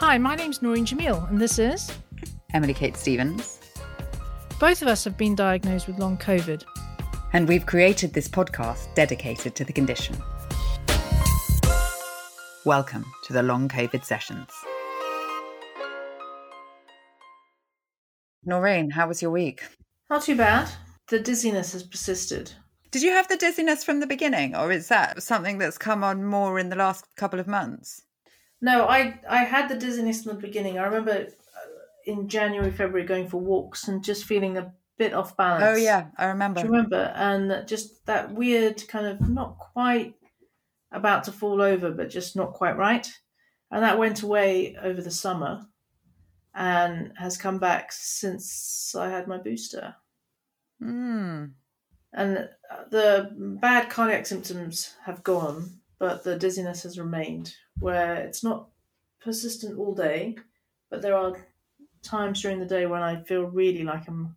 [0.00, 1.90] Hi, my name's Noreen Jamil, and this is
[2.52, 3.58] Emily Kate Stevens.
[4.60, 6.64] Both of us have been diagnosed with long COVID.
[7.32, 10.14] And we've created this podcast dedicated to the condition.
[12.66, 14.50] Welcome to the Long COVID Sessions.
[18.44, 19.62] Noreen, how was your week?
[20.10, 20.68] Not too bad.
[21.08, 22.52] The dizziness has persisted.
[22.90, 26.22] Did you have the dizziness from the beginning, or is that something that's come on
[26.22, 28.02] more in the last couple of months?
[28.60, 30.78] No, I I had the dizziness in the beginning.
[30.78, 31.26] I remember uh,
[32.04, 35.64] in January, February going for walks and just feeling a bit off balance.
[35.64, 36.60] Oh yeah, I remember.
[36.60, 37.12] Do you remember?
[37.14, 40.14] And just that weird kind of not quite
[40.92, 43.10] about to fall over, but just not quite right.
[43.70, 45.66] And that went away over the summer
[46.54, 49.94] and has come back since I had my booster.
[50.82, 51.52] Mm.
[52.12, 52.48] And
[52.90, 58.68] the bad cardiac symptoms have gone, but the dizziness has remained, where it's not
[59.20, 60.36] persistent all day,
[60.90, 61.36] but there are
[62.02, 64.36] times during the day when I feel really like I'm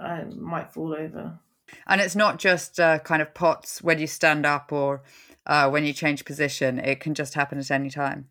[0.00, 1.38] I might fall over.
[1.86, 5.02] And it's not just uh, kind of pots when you stand up or
[5.46, 6.78] uh, when you change position.
[6.78, 8.28] It can just happen at any time.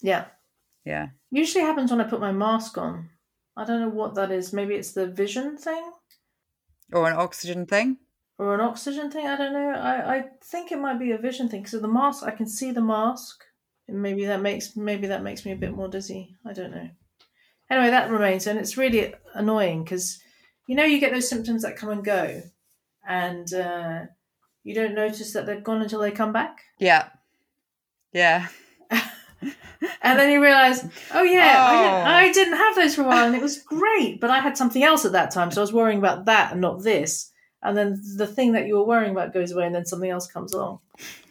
[0.00, 0.26] Yeah.
[0.84, 1.08] Yeah.
[1.30, 3.10] Usually happens when I put my mask on.
[3.56, 4.54] I don't know what that is.
[4.54, 5.92] Maybe it's the vision thing
[6.92, 7.98] or an oxygen thing
[8.40, 9.26] or an oxygen thing.
[9.26, 9.70] I don't know.
[9.70, 11.66] I, I think it might be a vision thing.
[11.66, 13.44] So the mask, I can see the mask,
[13.86, 16.36] and maybe that makes maybe that makes me a bit more dizzy.
[16.46, 16.88] I don't know.
[17.68, 20.18] Anyway, that remains, and it's really annoying because
[20.66, 22.42] you know you get those symptoms that come and go,
[23.06, 24.00] and uh,
[24.64, 26.62] you don't notice that they've gone until they come back.
[26.78, 27.10] Yeah,
[28.14, 28.48] yeah.
[28.90, 31.76] and then you realize, oh yeah, oh.
[31.76, 34.18] I, didn't, I, didn't, have those for a while, and it was great.
[34.18, 36.62] But I had something else at that time, so I was worrying about that and
[36.62, 37.30] not this.
[37.62, 40.26] And then the thing that you were worrying about goes away, and then something else
[40.26, 40.80] comes along.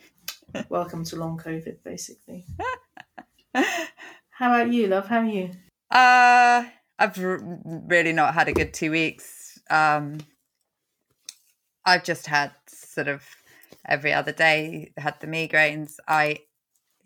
[0.69, 2.45] Welcome to long COVID, basically.
[3.53, 5.08] How about you, love?
[5.08, 5.52] How are you?
[5.91, 6.66] Uh,
[6.99, 9.59] I've r- really not had a good two weeks.
[9.70, 10.20] Um,
[11.86, 13.23] I've just had sort of
[13.87, 15.95] every other day had the migraines.
[16.08, 16.39] I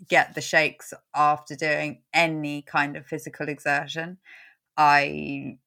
[0.07, 4.17] get the shakes after doing any kind of physical exertion.
[4.75, 5.59] I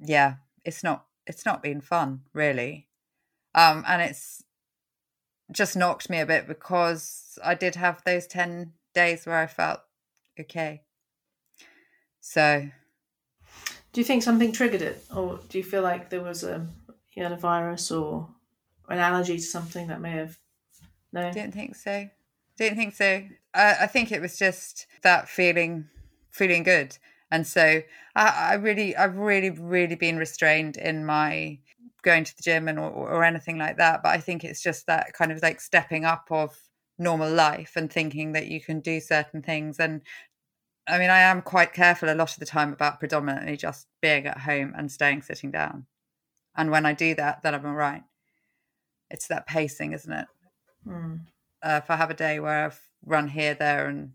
[0.00, 0.34] yeah,
[0.64, 2.88] it's not it's not been fun really.
[3.54, 4.42] Um and it's
[5.52, 9.80] just knocked me a bit because I did have those 10 days where I felt
[10.40, 10.82] okay.
[12.20, 12.68] So
[13.92, 16.66] do you think something triggered it or do you feel like there was a
[17.12, 18.28] you had a virus or
[18.88, 20.38] an allergy to something that may have
[21.12, 21.30] no?
[21.32, 22.08] Didn't think so.
[22.58, 23.24] Didn't think so.
[23.54, 25.88] I, I think it was just that feeling,
[26.30, 26.98] feeling good,
[27.30, 27.82] and so
[28.14, 31.58] I, I really, I've really, really been restrained in my
[32.04, 34.02] going to the gym and or, or anything like that.
[34.02, 36.56] But I think it's just that kind of like stepping up of
[36.98, 40.02] normal life and thinking that you can do certain things and
[40.86, 44.26] I mean, I am quite careful a lot of the time about predominantly just being
[44.26, 45.86] at home and staying sitting down.
[46.54, 48.02] And when I do that, then I'm all right.
[49.10, 50.26] It's that pacing, isn't it?
[50.86, 51.20] Mm
[51.64, 54.12] uh, if I have a day where I've run here, there, and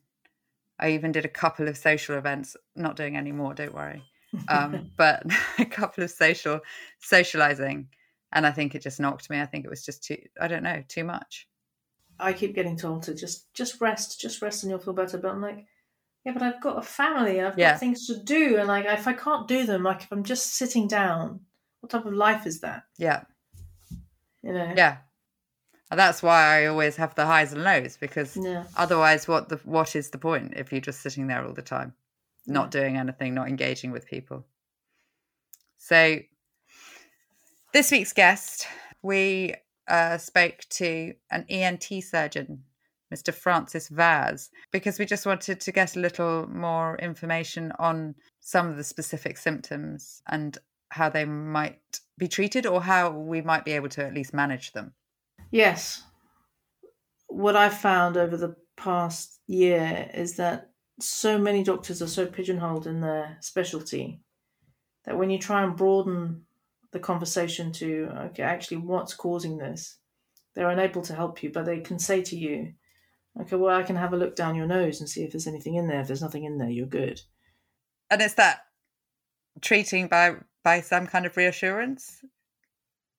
[0.79, 2.55] I even did a couple of social events.
[2.75, 4.03] Not doing any more, don't worry.
[4.47, 5.23] Um, but
[5.59, 6.59] a couple of social
[6.99, 7.87] socializing,
[8.31, 9.39] and I think it just knocked me.
[9.39, 10.17] I think it was just too.
[10.39, 11.47] I don't know, too much.
[12.19, 15.17] I keep getting told to just just rest, just rest, and you'll feel better.
[15.17, 15.65] But I'm like,
[16.25, 17.71] yeah, but I've got a family, I've yeah.
[17.71, 20.55] got things to do, and like if I can't do them, like if I'm just
[20.55, 21.41] sitting down,
[21.79, 22.83] what type of life is that?
[22.97, 23.23] Yeah.
[24.43, 24.73] You know.
[24.75, 24.97] Yeah,
[25.91, 28.65] and that's why I always have the highs and lows because yeah.
[28.77, 31.93] otherwise, what the what is the point if you're just sitting there all the time,
[32.49, 34.45] not doing anything, not engaging with people?
[35.77, 36.19] So,
[37.73, 38.67] this week's guest,
[39.01, 39.55] we
[39.87, 42.63] uh, spoke to an ENT surgeon,
[43.13, 43.33] Mr.
[43.33, 48.77] Francis Vaz, because we just wanted to get a little more information on some of
[48.77, 50.57] the specific symptoms and
[50.89, 54.73] how they might be treated or how we might be able to at least manage
[54.73, 54.93] them.
[55.51, 56.03] Yes.
[57.27, 60.68] What I've found over the past year is that
[60.99, 64.21] so many doctors are so pigeonholed in their specialty
[65.05, 66.45] that when you try and broaden
[66.91, 69.97] the conversation to, okay, actually, what's causing this,
[70.55, 72.73] they're unable to help you, but they can say to you,
[73.39, 75.75] okay, well, I can have a look down your nose and see if there's anything
[75.75, 76.01] in there.
[76.01, 77.21] If there's nothing in there, you're good.
[78.09, 78.61] And it's that
[79.61, 82.21] treating by by some kind of reassurance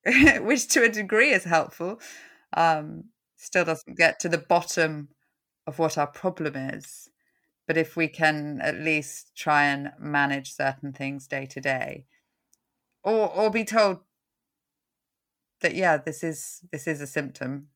[0.40, 2.00] which to a degree is helpful,
[2.56, 3.04] um,
[3.36, 5.08] still doesn't get to the bottom
[5.66, 7.09] of what our problem is.
[7.70, 12.06] But if we can at least try and manage certain things day to day,
[13.04, 14.00] or or be told
[15.60, 17.68] that yeah, this is this is a symptom,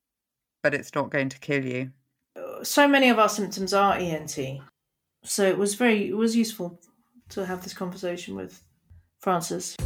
[0.65, 1.93] but it's not going to kill you.
[2.65, 4.37] So many of our symptoms are ENT.
[5.23, 6.81] So it was very it was useful
[7.29, 8.65] to have this conversation with
[9.21, 9.77] Francis.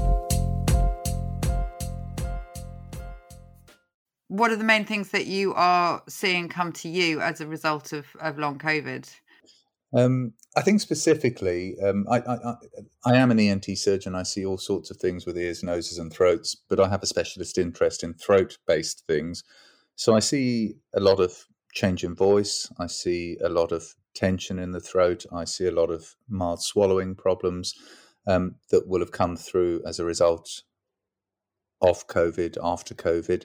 [4.28, 7.92] What are the main things that you are seeing come to you as a result
[7.92, 9.06] of, of long COVID?
[9.94, 12.54] Um, I think specifically, um, I, I,
[13.06, 14.14] I, am an ENT surgeon.
[14.14, 17.06] I see all sorts of things with ears, noses, and throats, but I have a
[17.06, 19.44] specialist interest in throat based things.
[19.96, 22.70] So I see a lot of change in voice.
[22.78, 25.24] I see a lot of tension in the throat.
[25.32, 27.74] I see a lot of mild swallowing problems
[28.26, 30.62] um, that will have come through as a result
[31.80, 33.44] of COVID, after COVID.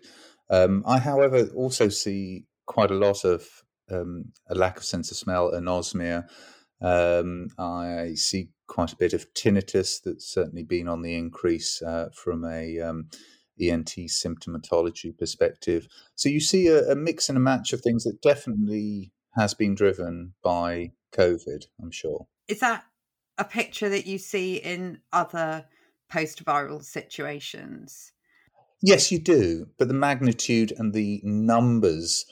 [0.49, 5.17] Um, I, however, also see quite a lot of um, a lack of sense of
[5.17, 6.27] smell, anosmia.
[6.81, 12.09] Um, I see quite a bit of tinnitus that's certainly been on the increase uh,
[12.13, 13.09] from a um,
[13.59, 15.87] ENT symptomatology perspective.
[16.15, 19.75] So you see a, a, mix and a match of things that definitely has been
[19.75, 22.27] driven by COVID, I'm sure.
[22.47, 22.83] Is that
[23.37, 25.65] a picture that you see in other
[26.11, 28.11] post viral situations?
[28.81, 29.67] Yes, you do.
[29.77, 32.25] But the magnitude and the numbers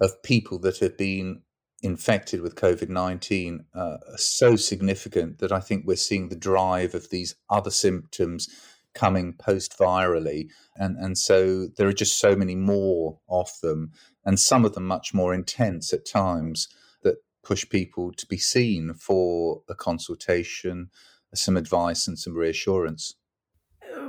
[0.00, 1.42] of people that have been
[1.82, 6.94] infected with COVID 19 uh, are so significant that I think we're seeing the drive
[6.94, 8.48] of these other symptoms
[8.94, 10.48] coming post virally.
[10.76, 13.92] And, and so there are just so many more of them,
[14.24, 16.68] and some of them much more intense at times
[17.02, 20.90] that push people to be seen for a consultation,
[21.34, 23.14] some advice, and some reassurance.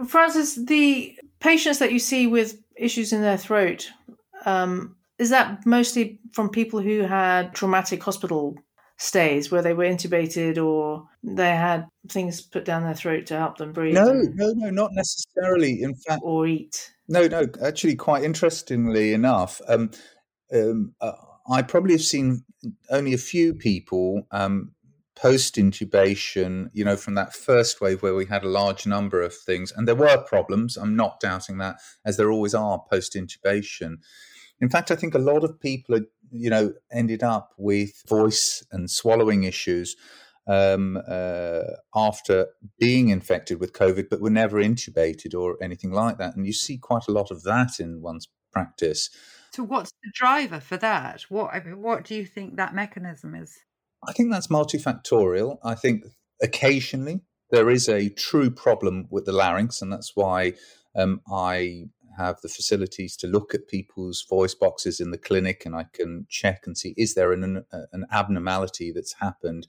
[0.07, 3.91] Francis, the patients that you see with issues in their throat,
[4.45, 8.55] um, is that mostly from people who had traumatic hospital
[8.97, 13.57] stays where they were intubated or they had things put down their throat to help
[13.57, 13.93] them breathe?
[13.93, 15.81] No, no, no, not necessarily.
[15.81, 16.93] In fact, or eat.
[17.07, 17.47] No, no.
[17.63, 19.91] Actually, quite interestingly enough, um,
[20.53, 21.13] um, uh,
[21.49, 22.43] I probably have seen
[22.89, 24.71] only a few people um,
[25.15, 29.33] post intubation, you know, from that first wave where we had a large number of
[29.33, 30.77] things, and there were problems.
[30.77, 33.97] I'm not doubting that, as there always are post intubation.
[34.61, 38.65] In fact, I think a lot of people, are, you know, ended up with voice
[38.71, 39.95] and swallowing issues
[40.47, 41.63] um, uh,
[41.95, 42.47] after
[42.79, 46.35] being infected with COVID, but were never intubated or anything like that.
[46.35, 49.09] And you see quite a lot of that in one's practice.
[49.51, 51.25] So, what's the driver for that?
[51.29, 53.57] What I mean, what do you think that mechanism is?
[54.07, 55.57] I think that's multifactorial.
[55.63, 56.03] I think
[56.41, 60.53] occasionally there is a true problem with the larynx, and that's why
[60.95, 61.85] um, I
[62.17, 66.25] have the facilities to look at people's voice boxes in the clinic and I can
[66.29, 69.67] check and see is there an, an abnormality that's happened.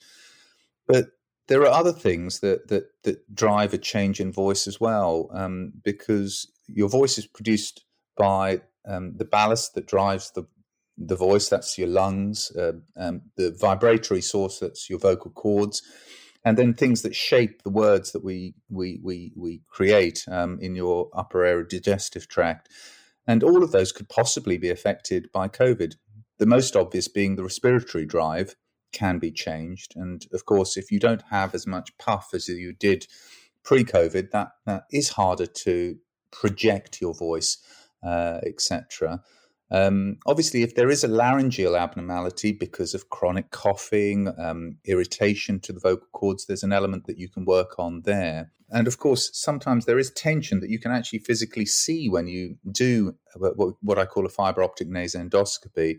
[0.86, 1.06] But
[1.48, 5.72] there are other things that that that drive a change in voice as well, um,
[5.84, 7.84] because your voice is produced
[8.16, 10.44] by um, the ballast that drives the
[10.98, 11.48] the voice.
[11.48, 12.50] That's your lungs.
[12.56, 14.58] Uh, um, the vibratory source.
[14.58, 15.82] That's your vocal cords
[16.46, 20.76] and then things that shape the words that we we we we create um, in
[20.76, 22.68] your upper aerodigestive tract,
[23.26, 25.96] and all of those could possibly be affected by COVID.
[26.38, 28.54] The most obvious being the respiratory drive
[28.92, 32.72] can be changed, and of course, if you don't have as much puff as you
[32.72, 33.08] did
[33.64, 35.98] pre-COVID, that that is harder to
[36.30, 37.58] project your voice,
[38.04, 39.20] uh, etc.
[39.70, 45.72] Um, obviously, if there is a laryngeal abnormality because of chronic coughing, um, irritation to
[45.72, 48.52] the vocal cords, there's an element that you can work on there.
[48.70, 52.58] And of course, sometimes there is tension that you can actually physically see when you
[52.70, 55.98] do what, I call a fiber optic nasendoscopy.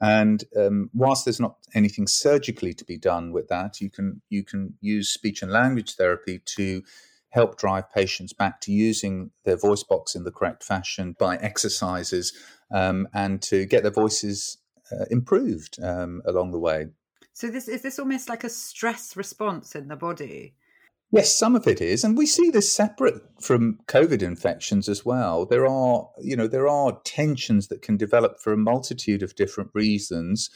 [0.00, 4.42] And um, whilst there's not anything surgically to be done with that, you can you
[4.42, 6.82] can use speech and language therapy to
[7.30, 12.32] help drive patients back to using their voice box in the correct fashion by exercises
[12.72, 14.58] um, and to get their voices
[14.92, 16.86] uh, improved um, along the way.
[17.32, 20.54] So this is this almost like a stress response in the body.
[21.12, 25.44] Yes, some of it is, and we see this separate from COVID infections as well.
[25.44, 29.70] There are, you know, there are tensions that can develop for a multitude of different
[29.74, 30.50] reasons,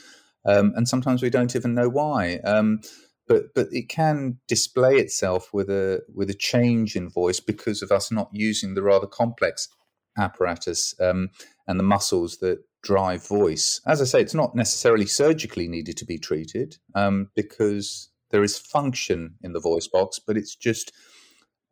[0.45, 2.37] um, and sometimes we don't even know why.
[2.45, 2.81] Um,
[3.27, 7.91] but but it can display itself with a with a change in voice because of
[7.91, 9.69] us not using the rather complex
[10.19, 11.31] apparatus um,
[11.67, 13.81] and the muscles that drive voice.
[13.87, 18.59] As I say, it's not necessarily surgically needed to be treated um, because there is
[18.59, 20.93] function in the voice box, but it's just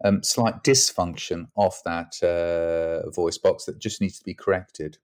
[0.04, 4.98] um, slight dysfunction of that uh, voice box that just needs to be corrected.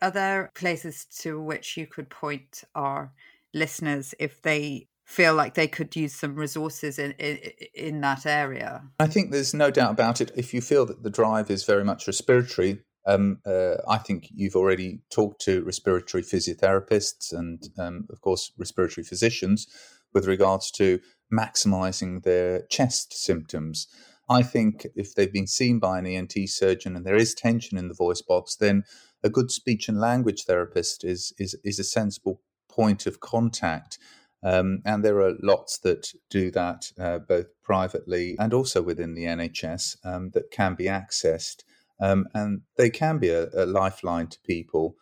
[0.00, 3.12] Are there places to which you could point our
[3.54, 7.38] listeners if they feel like they could use some resources in, in,
[7.74, 8.82] in that area?
[8.98, 10.30] I think there's no doubt about it.
[10.36, 14.56] If you feel that the drive is very much respiratory, um, uh, I think you've
[14.56, 19.66] already talked to respiratory physiotherapists and, um, of course, respiratory physicians
[20.14, 21.00] with regards to
[21.32, 23.88] maximizing their chest symptoms.
[24.28, 27.88] I think if they've been seen by an ENT surgeon and there is tension in
[27.88, 28.84] the voice box, then
[29.22, 33.98] a good speech and language therapist is is is a sensible point of contact.
[34.42, 39.24] Um, and there are lots that do that uh, both privately and also within the
[39.24, 41.62] NHS um, that can be accessed.
[42.00, 44.96] Um, and they can be a, a, lifeline to people.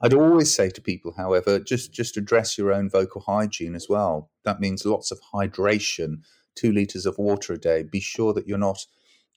[0.00, 4.30] I'd always say to people, however, just just address your own vocal hygiene as well.
[4.44, 6.22] That means lots of hydration,
[6.54, 7.82] two liters of water a day.
[7.82, 8.86] Be sure that you're not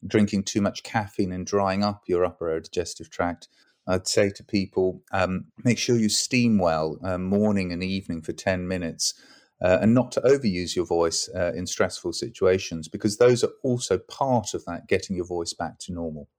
[0.05, 3.49] drinking too much caffeine and drying up your upper digestive tract.
[3.87, 8.33] I'd say to people, um, make sure you steam well uh, morning and evening for
[8.33, 9.13] 10 minutes.
[9.61, 13.97] Uh, and not to overuse your voice uh, in stressful situations because those are also
[13.97, 16.29] part of that getting your voice back to normal.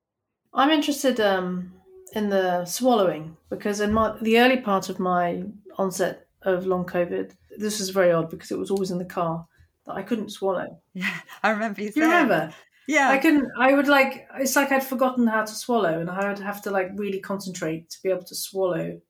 [0.55, 1.73] I'm interested um,
[2.15, 5.45] in the swallowing because in my the early part of my
[5.77, 9.47] onset of long COVID, this was very odd because it was always in the car
[9.87, 10.81] that I couldn't swallow.
[10.95, 11.93] Yeah, I remember you.
[11.95, 12.53] you remember?
[12.89, 13.49] Yeah, I couldn't.
[13.59, 14.27] I would like.
[14.39, 17.89] It's like I'd forgotten how to swallow, and I would have to like really concentrate
[17.91, 19.01] to be able to swallow.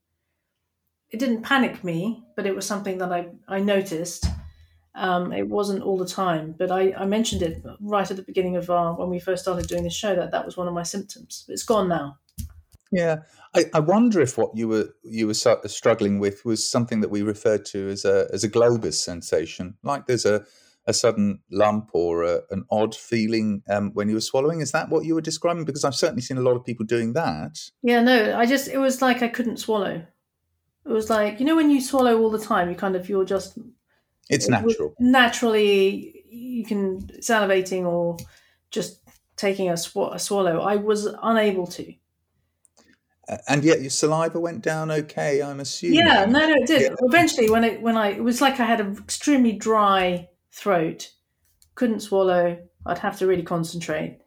[1.12, 4.26] It didn't panic me, but it was something that I I noticed.
[4.94, 8.56] Um, it wasn't all the time, but I, I mentioned it right at the beginning
[8.56, 10.82] of our when we first started doing the show that that was one of my
[10.82, 11.44] symptoms.
[11.48, 12.18] It's gone now.
[12.90, 13.18] Yeah,
[13.54, 17.22] I, I wonder if what you were you were struggling with was something that we
[17.22, 20.44] referred to as a as a globus sensation, like there's a
[20.86, 24.60] a sudden lump or a, an odd feeling um, when you were swallowing.
[24.60, 25.64] Is that what you were describing?
[25.64, 27.58] Because I've certainly seen a lot of people doing that.
[27.82, 30.02] Yeah, no, I just it was like I couldn't swallow.
[30.86, 33.24] It was like you know when you swallow all the time, you kind of you're
[33.24, 33.58] just
[34.28, 34.94] it's it natural.
[34.98, 38.16] Naturally, you can salivating or
[38.70, 39.00] just
[39.36, 40.60] taking a, sw- a swallow.
[40.60, 41.94] I was unable to
[43.46, 46.96] and yet your saliva went down okay i'm assuming yeah no no it did yeah.
[47.02, 51.12] eventually when it when i it was like i had an extremely dry throat,
[51.74, 52.58] couldn't swallow.
[52.86, 54.20] I'd have to really concentrate.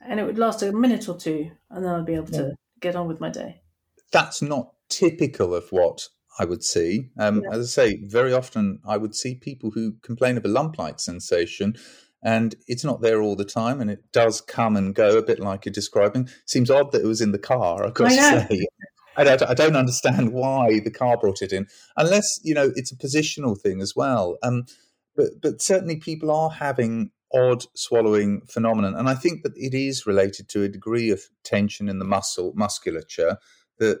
[0.00, 2.96] And it would last a minute or two, and then I'd be able to get
[2.96, 3.62] on with my day.
[4.10, 6.08] That's not typical of what
[6.38, 7.10] I would see.
[7.18, 7.50] Um, yeah.
[7.52, 11.00] As I say, very often I would see people who complain of a lump like
[11.00, 11.76] sensation,
[12.22, 15.40] and it's not there all the time, and it does come and go, a bit
[15.40, 16.28] like you're describing.
[16.46, 18.66] Seems odd that it was in the car, I've got to say.
[19.14, 22.92] I don't, I don't understand why the car brought it in, unless you know it's
[22.92, 24.38] a positional thing as well.
[24.42, 24.64] Um,
[25.14, 30.06] but but certainly people are having odd swallowing phenomenon, and I think that it is
[30.06, 33.36] related to a degree of tension in the muscle musculature
[33.78, 33.98] that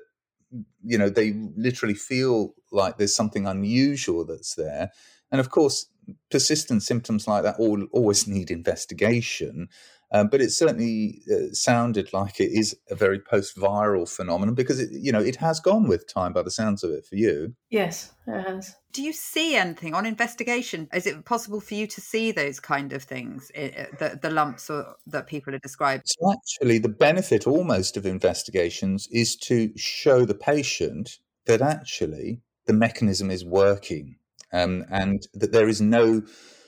[0.84, 4.90] you know they literally feel like there's something unusual that's there,
[5.30, 5.86] and of course
[6.30, 9.68] persistent symptoms like that all, always need investigation.
[10.14, 14.90] Um, but it certainly uh, sounded like it is a very post-viral phenomenon because it,
[14.92, 17.54] you know, it has gone with time by the sounds of it for you.
[17.70, 18.76] Yes, it has.
[18.92, 20.86] Do you see anything on investigation?
[20.92, 24.96] Is it possible for you to see those kind of things, the, the lumps or,
[25.06, 26.02] that people are describing?
[26.04, 32.74] So actually, the benefit almost of investigations is to show the patient that actually the
[32.74, 34.16] mechanism is working
[34.52, 36.22] um, and that there is no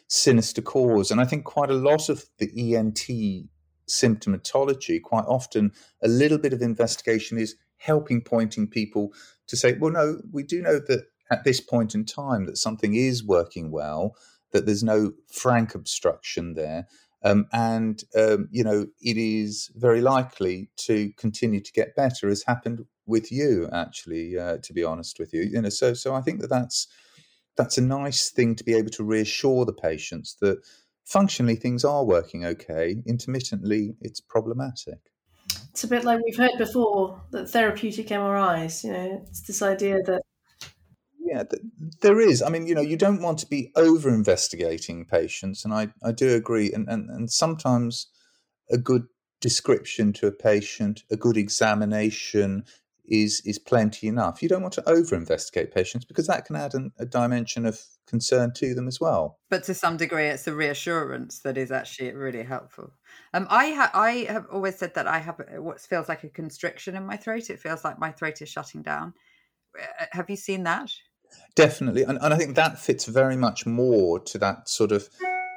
[0.09, 1.11] sinister cause.
[1.11, 3.49] And I think quite a lot of the ENT
[3.89, 9.13] symptomatology, quite often, a little bit of investigation is helping pointing people
[9.47, 12.95] to say, well, no, we do know that at this point in time that something
[12.95, 14.15] is working well,
[14.53, 16.87] that there's no frank obstruction there.
[17.25, 22.45] Um, and um, you know it is very likely to continue to get better, as
[22.47, 23.67] happened with you.
[23.73, 26.87] Actually, uh, to be honest with you, you know, so so I think that that's
[27.57, 30.59] that's a nice thing to be able to reassure the patients that
[31.05, 32.97] functionally things are working okay.
[33.07, 34.99] Intermittently, it's problematic.
[35.71, 38.85] It's a bit like we've heard before that therapeutic MRIs.
[38.85, 40.23] You know, it's this idea that
[41.19, 41.45] yeah,
[42.03, 42.43] there is.
[42.43, 46.13] I mean, you know, you don't want to be over investigating patients, and I, I
[46.13, 46.71] do agree.
[46.73, 48.09] And, and and sometimes
[48.71, 49.07] a good
[49.41, 52.65] description to a patient, a good examination,
[53.07, 54.43] is is plenty enough.
[54.43, 57.81] You don't want to over investigate patients because that can add an, a dimension of
[58.07, 59.39] concern to them as well.
[59.51, 62.93] But to some degree, it's a reassurance that is actually really helpful.
[63.33, 66.97] Um, I ha- I have always said that I have what feels like a constriction
[66.97, 67.51] in my throat.
[67.51, 69.15] It feels like my throat is shutting down.
[69.79, 70.91] Uh, have you seen that?
[71.57, 75.09] Definitely, and, and I think that fits very much more to that sort of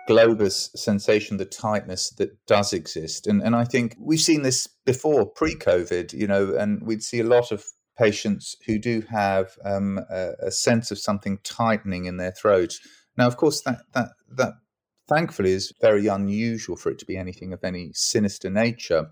[0.08, 3.28] globus sensation, the tightness that does exist.
[3.28, 7.20] And, and I think we've seen this before pre COVID, you know, and we'd see
[7.20, 7.66] a lot of
[7.98, 12.76] patients who do have um, a, a, sense of something tightening in their throat.
[13.18, 14.54] Now, of course, that, that, that
[15.10, 19.08] thankfully is very unusual for it to be anything of any sinister nature.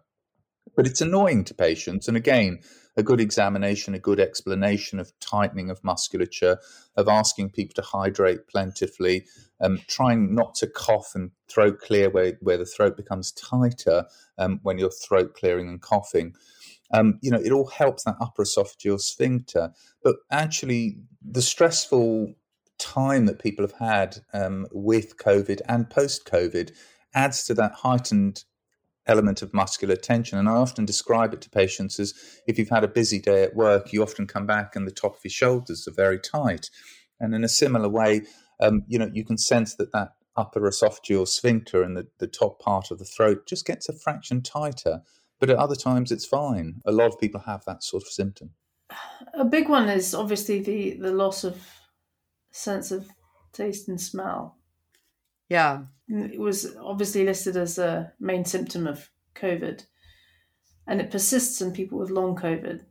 [0.76, 2.08] But it's annoying to patients.
[2.08, 2.60] And again,
[2.98, 6.58] a good examination, a good explanation of tightening of musculature,
[6.96, 9.26] of asking people to hydrate plentifully,
[9.62, 14.06] um, trying not to cough and throat clear where, where the throat becomes tighter
[14.38, 16.34] um, when you're throat clearing and coughing.
[16.92, 19.72] Um, you know, it all helps that upper esophageal sphincter.
[20.04, 22.34] But actually, the stressful
[22.78, 26.72] time that people have had um, with COVID and post COVID
[27.14, 28.44] adds to that heightened
[29.08, 30.38] element of muscular tension.
[30.38, 32.14] And I often describe it to patients as
[32.48, 35.18] if you've had a busy day at work, you often come back and the top
[35.18, 36.70] of your shoulders are very tight.
[37.20, 38.24] And in a similar way,
[38.60, 42.60] um, you know, you can sense that that upper esophageal sphincter and the, the top
[42.60, 45.02] part of the throat just gets a fraction tighter.
[45.40, 46.82] But at other times, it's fine.
[46.86, 48.52] A lot of people have that sort of symptom.
[49.34, 51.62] A big one is obviously the, the loss of
[52.52, 53.08] sense of
[53.52, 54.58] taste and smell.
[55.50, 55.84] Yeah.
[56.08, 59.86] It was obviously listed as a main symptom of COVID,
[60.88, 62.84] and it persists in people with long COVID.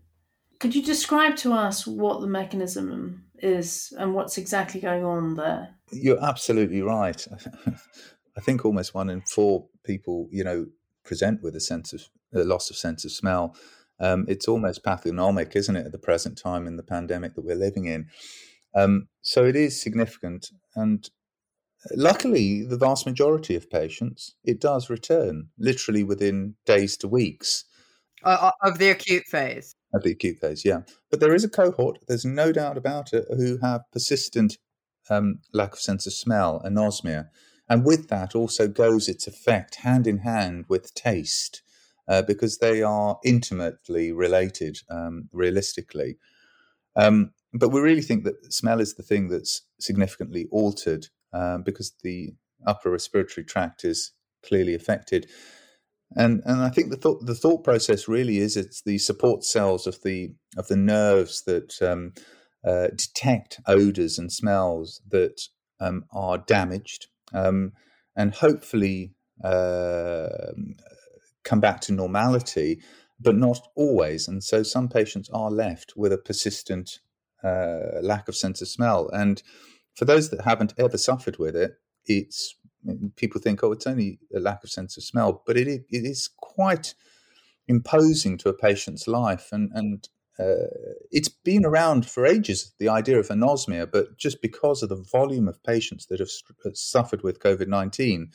[0.59, 5.77] Could you describe to us what the mechanism is and what's exactly going on there?
[5.93, 7.27] You're absolutely right.
[8.37, 10.67] I think almost one in four people, you know,
[11.05, 13.55] present with a sense of a loss of sense of smell.
[14.01, 17.55] Um, it's almost pathognomic, isn't it, at the present time in the pandemic that we're
[17.55, 18.09] living in?
[18.75, 21.09] Um, so it is significant, and
[21.95, 27.65] luckily, the vast majority of patients it does return literally within days to weeks
[28.25, 29.77] uh, of the acute phase.
[29.93, 30.81] Of the acute phase, yeah.
[31.11, 31.99] But there is a cohort.
[32.09, 34.59] There's no doubt about it who have persistent
[35.11, 37.29] um, lack of sense of smell, anosmia,
[37.69, 41.63] and with that also goes its effect hand in hand with taste.
[42.07, 46.19] Uh, because they are intimately related, um, realistically.
[46.97, 51.93] Um, but we really think that smell is the thing that's significantly altered um, because
[52.03, 52.35] the
[52.67, 54.13] upper respiratory tract is
[54.47, 55.27] clearly affected.
[56.17, 59.87] And and I think the thought the thought process really is it's the support cells
[59.87, 62.13] of the of the nerves that um,
[62.65, 65.43] uh, detect odors and smells that
[65.81, 67.73] um, are damaged um,
[68.17, 70.29] and hopefully uh,
[71.43, 72.81] come back to normality,
[73.21, 74.29] but not always.
[74.29, 77.01] And so some patients are left with a persistent
[77.43, 79.11] uh, lack of sense of smell.
[79.13, 79.43] And
[79.95, 82.57] for those that haven't ever suffered with it, it's
[83.17, 86.29] people think, oh, it's only a lack of sense of smell, but it it is
[86.37, 86.95] quite
[87.67, 92.75] imposing to a patient's life, and and uh, it's been around for ages.
[92.79, 96.77] The idea of anosmia, but just because of the volume of patients that have st-
[96.77, 98.31] suffered with COVID nineteen,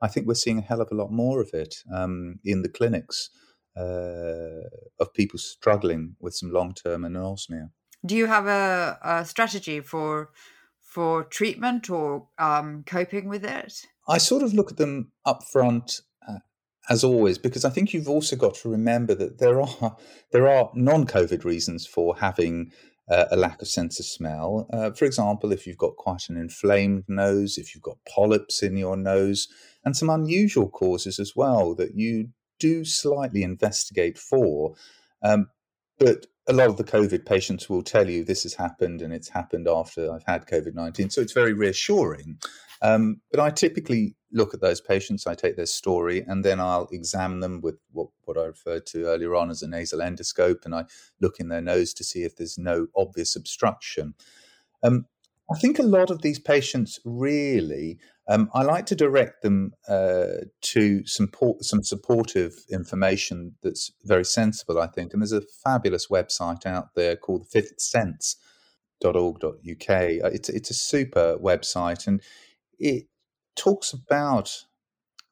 [0.00, 2.68] I think we're seeing a hell of a lot more of it um, in the
[2.68, 3.30] clinics
[3.76, 7.70] uh, of people struggling with some long term anosmia
[8.04, 10.30] do you have a, a strategy for
[10.92, 13.74] for treatment or um, coping with it?
[14.06, 16.40] I sort of look at them up front uh,
[16.90, 19.96] as always because I think you've also got to remember that there are
[20.32, 22.72] there are non-COVID reasons for having
[23.10, 24.68] uh, a lack of sense of smell.
[24.72, 28.76] Uh, for example, if you've got quite an inflamed nose, if you've got polyps in
[28.76, 29.48] your nose,
[29.84, 32.28] and some unusual causes as well that you
[32.60, 34.74] do slightly investigate for.
[35.22, 35.48] Um,
[35.98, 39.28] but a lot of the COVID patients will tell you this has happened and it's
[39.28, 41.10] happened after I've had COVID 19.
[41.10, 42.38] So it's very reassuring.
[42.82, 46.88] Um, but I typically look at those patients, I take their story, and then I'll
[46.90, 50.74] examine them with what, what I referred to earlier on as a nasal endoscope, and
[50.74, 50.86] I
[51.20, 54.14] look in their nose to see if there's no obvious obstruction.
[54.82, 55.06] Um,
[55.52, 60.44] I think a lot of these patients really, um, I like to direct them uh,
[60.60, 61.28] to some,
[61.60, 65.12] some supportive information that's very sensible, I think.
[65.12, 69.90] And there's a fabulous website out there called fifthsense.org.uk.
[69.90, 72.22] Uh, it's, it's a super website and
[72.78, 73.08] it
[73.56, 74.66] talks about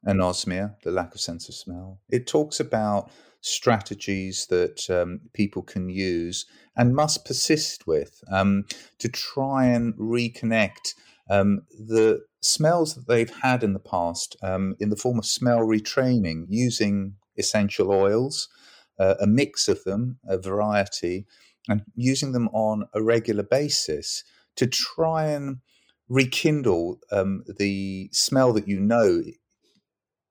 [0.07, 2.01] anosmia, the lack of sense of smell.
[2.09, 6.45] It talks about strategies that um, people can use
[6.77, 8.65] and must persist with um,
[8.99, 10.95] to try and reconnect
[11.31, 15.61] um, the smells that they've had in the past um, in the form of smell
[15.61, 18.49] retraining using essential oils,
[18.99, 21.27] uh, a mix of them, a variety,
[21.69, 24.25] and using them on a regular basis
[24.57, 25.59] to try and
[26.09, 29.23] rekindle um, the smell that you know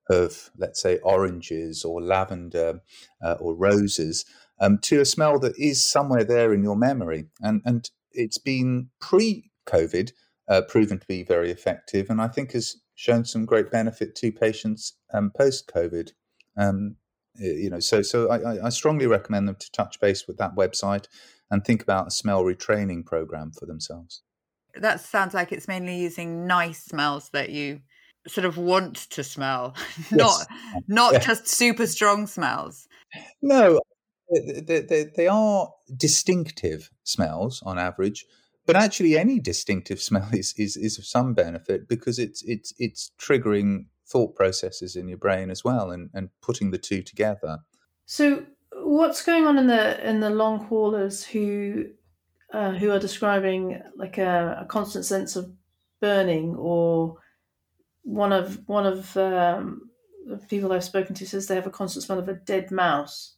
[0.10, 2.82] of, let's say, oranges or lavender
[3.24, 4.26] uh, or roses
[4.60, 7.26] um, to a smell that is somewhere there in your memory.
[7.42, 10.12] And, and it's been pre COVID
[10.50, 14.32] uh, proven to be very effective, and I think has shown some great benefit to
[14.32, 16.12] patients um, post COVID.
[16.58, 16.96] Um,
[17.36, 21.06] you know, so so I, I, strongly recommend them to touch base with that website
[21.50, 24.24] and think about a smell retraining program for themselves.
[24.76, 27.82] That sounds like it's mainly using nice smells that you
[28.28, 29.76] sort of want to smell,
[30.12, 30.46] not
[30.88, 31.20] not yeah.
[31.20, 32.88] just super strong smells.
[33.42, 33.80] No,
[34.32, 38.26] they, they, they are distinctive smells on average,
[38.70, 43.12] but actually any distinctive smell is, is, is of some benefit because it's, it's, it's
[43.20, 47.58] triggering thought processes in your brain as well and, and putting the two together.
[48.06, 51.86] So what's going on in the in the long haulers who
[52.54, 55.52] uh, who are describing like a, a, constant sense of
[56.00, 57.16] burning or
[58.04, 59.90] one of one of um,
[60.28, 63.36] the people I've spoken to says they have a constant smell of a dead mouse.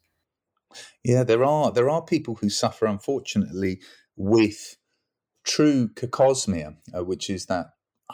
[1.05, 3.79] Yeah, there are there are people who suffer unfortunately
[4.17, 4.77] with
[5.43, 7.67] true cacosmia, uh, which is that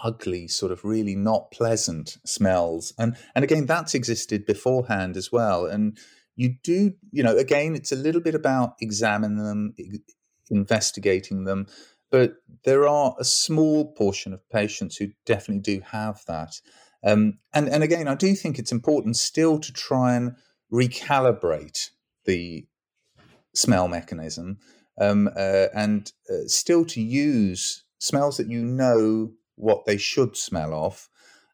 [0.03, 5.65] ugly sort of really not pleasant smells and and again that's existed beforehand as well
[5.65, 5.97] and
[6.37, 9.73] you do, you know, again, it's a little bit about examining them,
[10.49, 11.65] investigating them,
[12.11, 16.61] but there are a small portion of patients who definitely do have that.
[17.03, 20.35] Um, and, and again, I do think it's important still to try and
[20.71, 21.89] recalibrate
[22.25, 22.67] the
[23.55, 24.59] smell mechanism
[24.99, 30.73] um, uh, and uh, still to use smells that you know what they should smell
[30.73, 31.09] of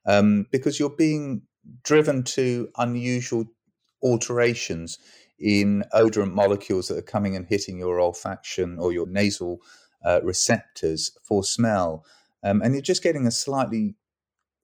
[0.05, 1.41] um, because you're being
[1.83, 3.45] driven to unusual
[4.01, 4.97] alterations
[5.39, 9.61] in odorant molecules that are coming and hitting your olfaction or your nasal
[10.05, 12.05] uh, receptors for smell.
[12.43, 13.95] Um, and you're just getting a slightly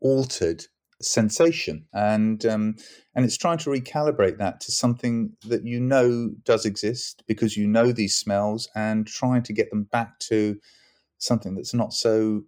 [0.01, 0.65] altered
[1.01, 2.75] sensation and um,
[3.15, 7.65] and it's trying to recalibrate that to something that you know does exist because you
[7.67, 10.57] know these smells and trying to get them back to
[11.17, 12.41] something that's not so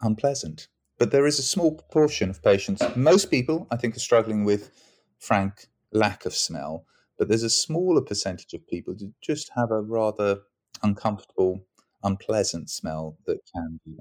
[0.00, 4.44] unpleasant but there is a small proportion of patients most people i think are struggling
[4.44, 4.70] with
[5.18, 6.84] frank lack of smell,
[7.18, 10.40] but there's a smaller percentage of people who just have a rather
[10.82, 11.60] uncomfortable,
[12.02, 13.96] unpleasant smell that can be.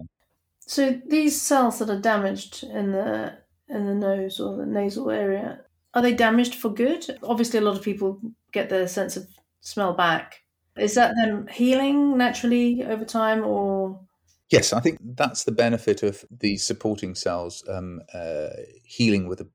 [0.61, 3.37] So these cells that are damaged in the
[3.69, 5.61] in the nose or the nasal area,
[5.93, 7.05] are they damaged for good?
[7.23, 8.19] Obviously, a lot of people
[8.51, 9.27] get their sense of
[9.61, 10.43] smell back.
[10.77, 13.99] Is that them healing naturally over time, or?
[14.49, 18.49] Yes, I think that's the benefit of these supporting cells um, uh,
[18.83, 19.47] healing with a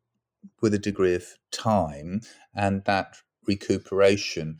[0.61, 2.21] with a degree of time
[2.55, 4.59] and that recuperation.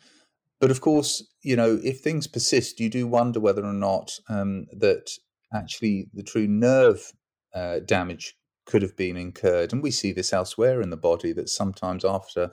[0.61, 4.67] But of course, you know, if things persist, you do wonder whether or not um,
[4.73, 5.11] that
[5.53, 7.13] actually the true nerve
[7.55, 9.73] uh, damage could have been incurred.
[9.73, 12.51] And we see this elsewhere in the body that sometimes after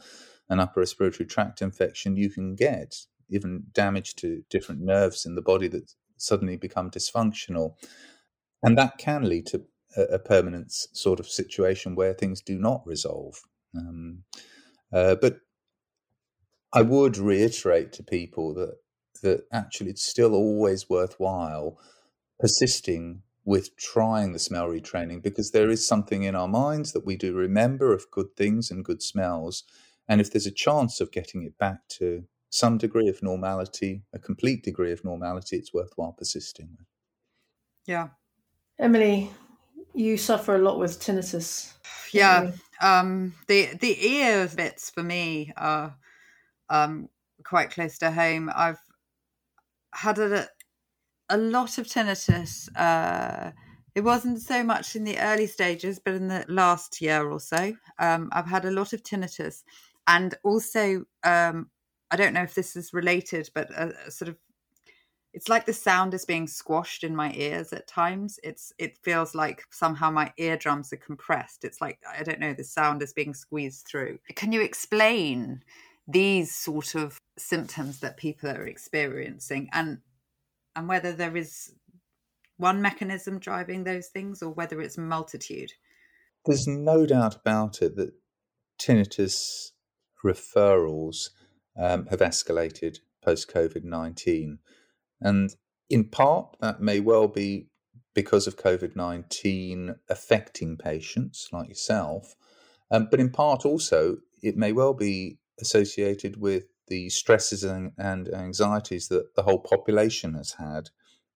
[0.49, 2.95] an upper respiratory tract infection, you can get
[3.29, 7.75] even damage to different nerves in the body that suddenly become dysfunctional.
[8.61, 9.63] And that can lead to
[9.97, 13.41] a, permanent sort of situation where things do not resolve.
[13.75, 14.23] Um,
[14.93, 15.39] uh, but
[16.73, 18.75] I would reiterate to people that
[19.21, 21.77] that actually it's still always worthwhile
[22.39, 27.15] persisting with trying the smell retraining because there is something in our minds that we
[27.15, 29.63] do remember of good things and good smells.
[30.07, 34.19] And if there's a chance of getting it back to some degree of normality, a
[34.19, 36.77] complete degree of normality, it's worthwhile persisting.
[37.87, 38.09] Yeah.
[38.77, 39.31] Emily,
[39.93, 41.73] you suffer a lot with tinnitus.
[42.11, 42.51] Yeah.
[42.81, 45.95] Um, the the ear bits for me are
[46.69, 47.09] um,
[47.43, 48.51] quite close to home.
[48.53, 48.79] I've
[49.93, 50.47] had a,
[51.31, 52.69] a lot of tinnitus.
[52.75, 53.51] Uh,
[53.95, 57.73] it wasn't so much in the early stages, but in the last year or so,
[57.99, 59.63] um, I've had a lot of tinnitus,
[60.07, 61.69] and also um,
[62.11, 64.37] I don't know if this is related, but a, a sort of
[65.33, 68.39] it's like the sound is being squashed in my ears at times.
[68.43, 71.63] It's it feels like somehow my eardrums are compressed.
[71.63, 74.19] It's like i don't know the sound is being squeezed through.
[74.35, 75.63] Can you explain
[76.07, 79.69] these sort of symptoms that people are experiencing?
[79.71, 79.99] And
[80.75, 81.73] and whether there is
[82.57, 85.71] one mechanism driving those things or whether it's multitude
[86.45, 88.13] there's no doubt about it that
[88.79, 89.71] tinnitus
[90.25, 91.29] referrals
[91.77, 94.57] um, have escalated post COVID-19
[95.21, 95.55] and
[95.91, 97.67] in part, that may well be
[98.13, 102.35] because of COVID 19 affecting patients like yourself.
[102.89, 108.33] Um, but in part also, it may well be associated with the stresses and, and
[108.33, 110.89] anxieties that the whole population has had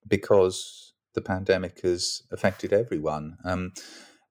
[0.07, 3.37] because the pandemic has affected everyone.
[3.43, 3.73] Um,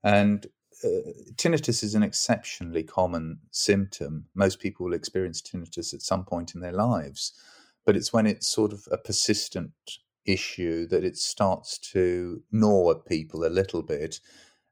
[0.02, 0.46] and
[0.84, 4.26] uh, tinnitus is an exceptionally common symptom.
[4.34, 7.32] Most people will experience tinnitus at some point in their lives
[7.84, 9.72] but it's when it's sort of a persistent
[10.24, 14.20] issue that it starts to gnaw at people a little bit.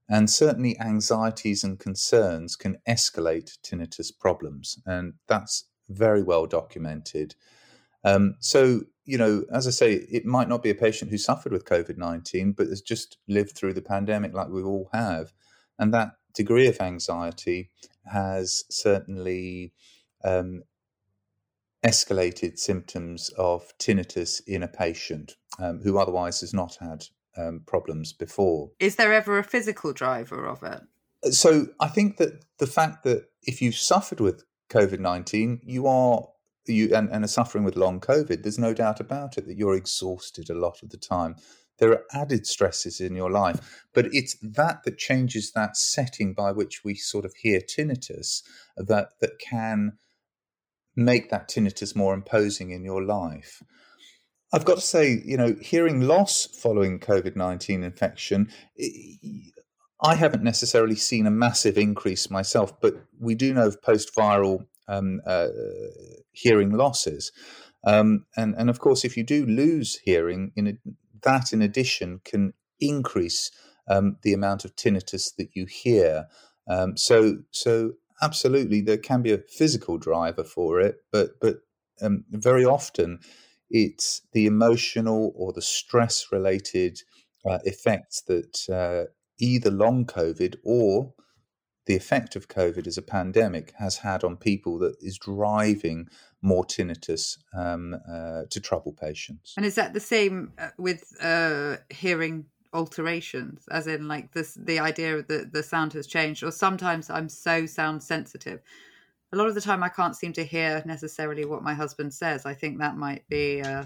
[0.08, 7.34] And certainly, anxieties and concerns can escalate tinnitus problems, and that's very well documented.
[8.04, 11.52] Um, so, you know, as I say, it might not be a patient who suffered
[11.52, 15.32] with COVID 19, but has just lived through the pandemic like we all have.
[15.78, 17.70] And that degree of anxiety
[18.06, 19.72] has certainly
[20.24, 20.62] um,
[21.84, 27.04] escalated symptoms of tinnitus in a patient um, who otherwise has not had
[27.36, 28.70] um, problems before.
[28.78, 30.82] Is there ever a physical driver of it?
[31.32, 36.28] So I think that the fact that if you've suffered with COVID nineteen, you are
[36.66, 38.42] you and, and are suffering with long COVID.
[38.42, 41.36] There's no doubt about it that you're exhausted a lot of the time.
[41.78, 46.52] There are added stresses in your life, but it's that that changes that setting by
[46.52, 48.42] which we sort of hear tinnitus
[48.76, 49.98] that that can
[50.94, 53.62] make that tinnitus more imposing in your life.
[54.54, 58.50] I've got to say, you know, hearing loss following COVID 19 infection,
[60.02, 64.66] I haven't necessarily seen a massive increase myself, but we do know of post viral
[64.88, 65.48] um, uh,
[66.32, 67.30] hearing losses.
[67.84, 70.72] Um, and, and of course, if you do lose hearing, in a,
[71.22, 73.50] that in addition can increase
[73.88, 76.26] um, the amount of tinnitus that you hear.
[76.68, 81.58] Um, so, so absolutely, there can be a physical driver for it, but but
[82.00, 83.20] um, very often
[83.70, 87.00] it's the emotional or the stress related
[87.48, 91.14] uh, effects that uh, either long COVID or
[91.86, 96.08] the effect of COVID as a pandemic has had on people that is driving
[96.40, 99.54] more tinnitus um, uh, to trouble patients.
[99.56, 104.78] And is that the same uh, with uh, hearing alterations, as in like this the
[104.78, 106.42] idea that the sound has changed?
[106.42, 108.60] Or sometimes I'm so sound sensitive.
[109.32, 112.44] A lot of the time, I can't seem to hear necessarily what my husband says.
[112.44, 113.84] I think that might be, uh,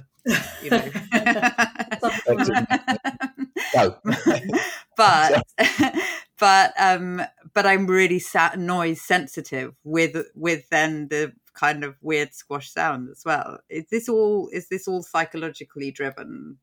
[0.60, 0.90] you know.
[3.76, 3.96] no.
[4.96, 5.42] but
[6.38, 7.22] but um
[7.54, 13.08] but i'm really sat noise sensitive with with then the kind of weird squash sound
[13.10, 16.58] as well is this all is this all psychologically driven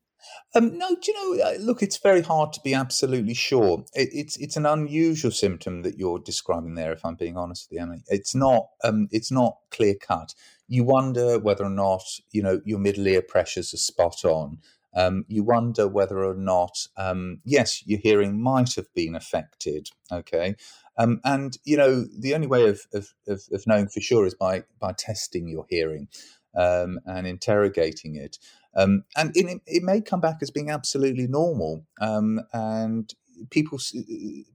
[0.56, 1.44] um, no, do you know?
[1.44, 3.84] Uh, look, it's very hard to be absolutely sure.
[3.94, 6.94] It, it's it's an unusual symptom that you're describing there.
[6.94, 10.34] If I'm being honest with you, Emily, it's not um, it's not clear cut.
[10.68, 14.60] You wonder whether or not you know your middle ear pressures are spot on
[14.96, 19.90] um, you wonder whether or not, um, yes, your hearing might have been affected.
[20.12, 20.56] Okay.
[20.98, 24.36] Um, and, you know, the only way of, of, of, of, knowing for sure is
[24.36, 26.08] by, by testing your hearing
[26.56, 28.38] um, and interrogating it.
[28.76, 31.86] Um, and it, it, may come back as being absolutely normal.
[32.00, 33.12] Um, and
[33.50, 33.80] people,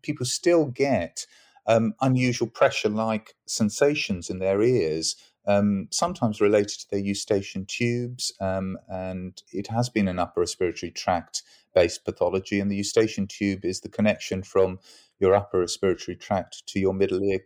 [0.03, 1.27] people still get
[2.01, 5.17] unusual pressure like sensations in their ears
[5.49, 10.93] um, sometimes related to their eustachian tubes, um, and it has been an upper respiratory
[10.93, 11.43] tract
[11.75, 12.61] based pathology.
[12.61, 14.79] And the eustachian tube is the connection from
[15.19, 17.41] your upper respiratory tract to your middle ear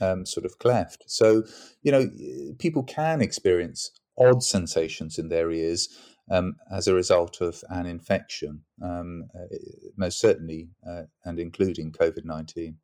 [0.00, 1.04] um, sort of cleft.
[1.06, 1.44] So,
[1.82, 2.10] you know,
[2.58, 5.88] people can experience odd sensations in their ears
[6.30, 9.56] um, as a result of an infection, um, uh,
[9.96, 12.78] most certainly, uh, and including COVID 19.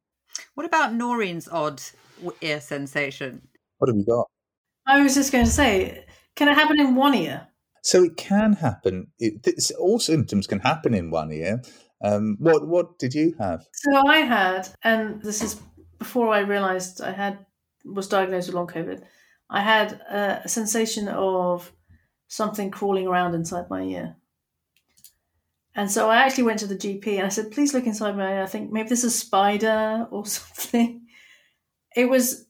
[0.55, 1.83] What about Noreen's odd
[2.41, 3.48] ear sensation?
[3.79, 4.27] What have you got?
[4.87, 6.05] I was just going to say,
[6.37, 7.49] can it happen in one ear?
[7.83, 9.09] So it can happen.
[9.19, 9.47] It,
[9.79, 11.63] all symptoms can happen in one ear.
[12.03, 13.67] Um, what what did you have?
[13.73, 15.61] So I had, and this is
[15.99, 17.47] before I realised I had
[17.85, 19.03] was diagnosed with long COVID.
[19.51, 21.73] I had a, a sensation of
[22.29, 24.17] something crawling around inside my ear.
[25.75, 28.35] And so I actually went to the GP and I said, please look inside my
[28.35, 28.43] ear.
[28.43, 31.07] I think maybe this is a spider or something.
[31.97, 32.48] It was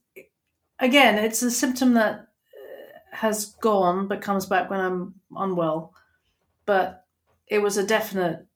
[0.79, 2.29] again, it's a symptom that
[3.13, 5.95] has gone but comes back when I'm unwell.
[6.67, 7.05] But
[7.47, 8.47] it was a definite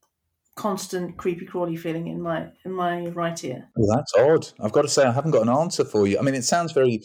[0.55, 3.69] constant creepy crawly feeling in my in my right ear.
[3.75, 4.65] Well, that's odd.
[4.65, 6.19] I've got to say I haven't got an answer for you.
[6.19, 7.03] I mean, it sounds very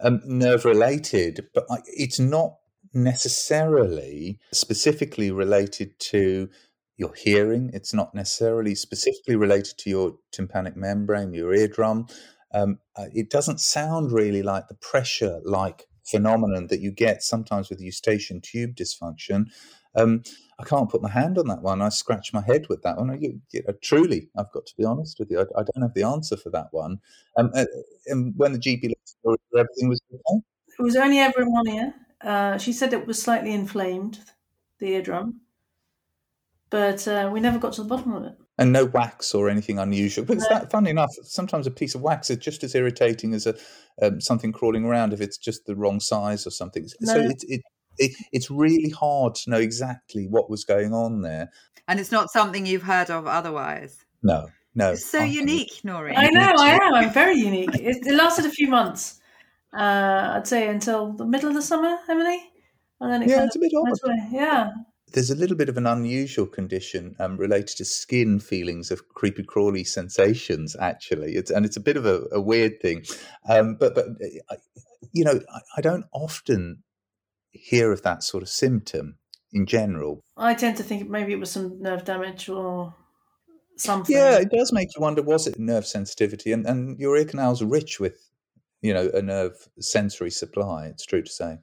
[0.00, 2.56] um, nerve related, but I, it's not
[2.92, 6.48] necessarily specifically related to
[6.96, 7.70] your hearing.
[7.72, 12.08] It's not necessarily specifically related to your tympanic membrane, your eardrum
[12.52, 17.68] um, uh, it doesn't sound really like the pressure like phenomenon that you get sometimes
[17.68, 19.46] with eustachian tube dysfunction.
[19.94, 20.22] Um,
[20.58, 21.82] I can't put my hand on that one.
[21.82, 23.16] I scratch my head with that one.
[23.20, 25.40] You, you know, truly, I've got to be honest with you.
[25.40, 27.00] I, I don't have the answer for that one.
[27.36, 27.66] Um, uh,
[28.06, 28.92] and when the GP
[29.24, 30.40] looked, everything was okay.
[30.78, 31.94] It was only ever in one ear.
[32.20, 34.20] Uh, she said it was slightly inflamed,
[34.78, 35.40] the eardrum,
[36.70, 39.78] but uh, we never got to the bottom of it and no wax or anything
[39.78, 40.24] unusual.
[40.24, 41.10] But it's that funny enough.
[41.22, 43.54] Sometimes a piece of wax is just as irritating as a
[44.02, 46.86] um, something crawling around if it's just the wrong size or something.
[47.00, 47.14] No.
[47.14, 47.62] So it, it,
[47.98, 51.50] it, it's really hard to know exactly what was going on there.
[51.86, 54.04] And it's not something you've heard of otherwise.
[54.22, 54.92] No, no.
[54.92, 56.16] It's so I unique, Noreen.
[56.16, 56.94] I know, I am.
[56.94, 57.74] I'm very unique.
[57.74, 59.20] It, it lasted a few months.
[59.72, 62.40] Uh, I'd say until the middle of the summer, Emily.
[63.00, 64.32] And then it yeah, it's a bit odd.
[64.32, 64.70] Yeah,
[65.12, 69.42] there's a little bit of an unusual condition um, related to skin feelings of creepy
[69.42, 73.04] crawly sensations actually it's, and it's a bit of a, a weird thing
[73.48, 74.06] um, but but
[75.12, 76.82] you know I, I, don't often
[77.52, 79.18] hear of that sort of symptom
[79.52, 80.22] in general.
[80.36, 82.94] I tend to think maybe it was some nerve damage or
[83.76, 84.14] something.
[84.14, 86.52] Yeah, it does make you wonder was it nerve sensitivity?
[86.52, 88.30] And, and your ear canal is rich with,
[88.82, 91.58] you know, a nerve sensory supply, it's true to say.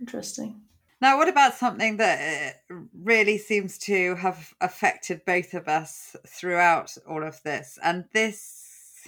[0.00, 0.62] Interesting.
[1.00, 6.96] Now, what about something that uh, really seems to have affected both of us throughout
[7.06, 7.78] all of this?
[7.82, 9.06] And this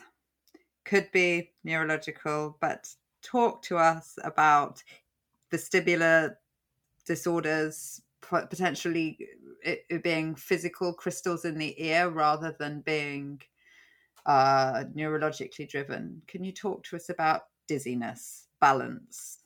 [0.84, 2.88] could be neurological, but
[3.22, 4.82] talk to us about
[5.52, 6.36] vestibular
[7.06, 9.18] disorders, potentially
[9.62, 13.40] it being physical crystals in the ear rather than being
[14.26, 16.22] uh, neurologically driven.
[16.26, 19.38] Can you talk to us about dizziness, balance?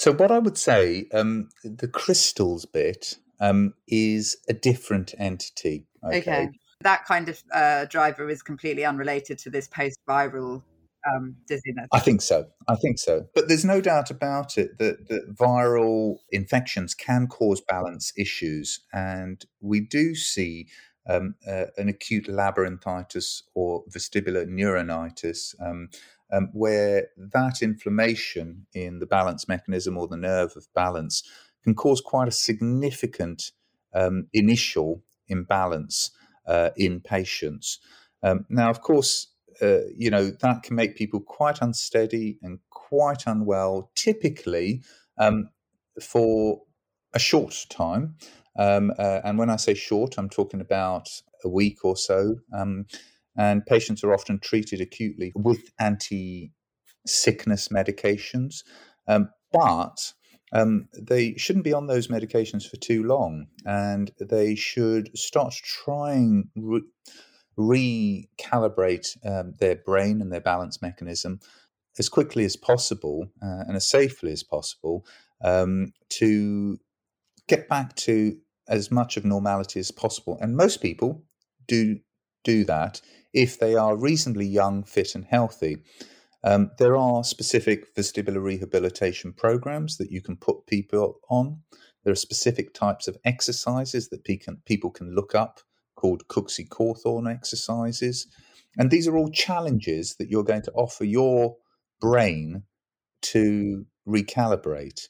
[0.00, 5.84] So, what I would say, um, the crystals bit um, is a different entity.
[6.02, 6.20] Okay.
[6.20, 6.48] okay.
[6.80, 10.62] That kind of uh, driver is completely unrelated to this post viral
[11.06, 11.86] um, dizziness.
[11.92, 12.46] I think so.
[12.66, 13.26] I think so.
[13.34, 18.80] But there's no doubt about it that, that viral infections can cause balance issues.
[18.94, 20.68] And we do see
[21.06, 25.90] um, uh, an acute labyrinthitis or vestibular neuronitis um,
[26.32, 31.22] um, where that inflammation in the balance mechanism or the nerve of balance
[31.64, 33.52] can cause quite a significant
[33.94, 36.10] um, initial imbalance
[36.46, 37.78] uh, in patients.
[38.22, 39.28] Um, now, of course,
[39.62, 44.82] uh, you know that can make people quite unsteady and quite unwell, typically
[45.18, 45.50] um,
[46.00, 46.62] for
[47.14, 48.16] a short time.
[48.58, 51.08] Um, uh, and when I say short, I'm talking about
[51.44, 52.36] a week or so.
[52.52, 52.86] Um,
[53.40, 56.52] and patients are often treated acutely with anti
[57.06, 58.62] sickness medications.
[59.08, 60.12] Um, but
[60.52, 66.50] um, they shouldn't be on those medications for too long, and they should start trying
[66.54, 66.82] re-
[67.58, 71.40] recalibrate um, their brain and their balance mechanism
[71.98, 75.06] as quickly as possible uh, and as safely as possible
[75.42, 76.78] um, to
[77.48, 78.36] get back to
[78.68, 80.38] as much of normality as possible.
[80.42, 81.24] And most people
[81.66, 82.00] do
[82.44, 83.00] do that
[83.32, 85.78] if they are reasonably young, fit, and healthy.
[86.42, 91.60] Um, there are specific vestibular rehabilitation programs that you can put people on.
[92.04, 95.60] There are specific types of exercises that people can look up
[95.96, 98.26] called Cooksey Cawthorne exercises.
[98.78, 101.56] And these are all challenges that you're going to offer your
[102.00, 102.62] brain
[103.22, 105.08] to recalibrate.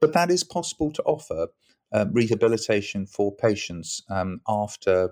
[0.00, 1.48] But that is possible to offer
[1.92, 5.10] uh, rehabilitation for patients um, after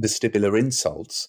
[0.00, 1.28] vestibular insults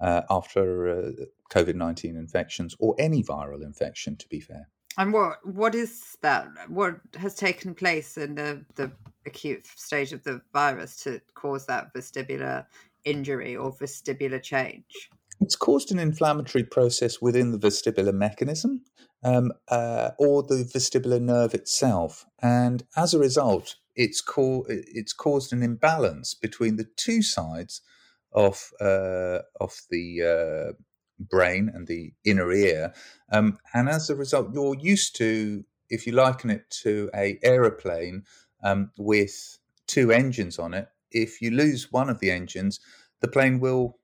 [0.00, 1.10] uh, after uh,
[1.52, 4.68] COVID 19 infections or any viral infection, to be fair.
[4.98, 6.48] And what what is that?
[6.68, 8.90] What has taken place in the, the
[9.26, 12.66] acute stage of the virus to cause that vestibular
[13.04, 15.10] injury or vestibular change?
[15.40, 18.82] It's caused an inflammatory process within the vestibular mechanism
[19.22, 22.24] um, uh, or the vestibular nerve itself.
[22.40, 27.82] And as a result, it's, co- it's caused an imbalance between the two sides
[28.32, 30.72] of uh, of the uh,
[31.18, 32.92] brain and the inner ear,
[33.32, 38.24] um, and as a result, you're used to, if you liken it to a aeroplane
[38.62, 40.88] um, with two engines on it.
[41.10, 42.80] If you lose one of the engines,
[43.20, 43.98] the plane will